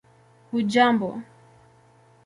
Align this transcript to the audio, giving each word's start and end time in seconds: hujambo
hujambo 0.51 1.11